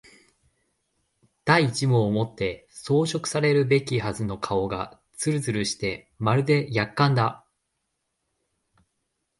[1.45, 7.45] 第一毛をもって装飾されるべきはずの顔がつるつるしてまるで薬缶だ